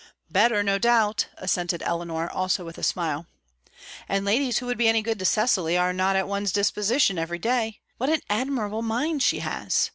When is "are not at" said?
5.77-6.27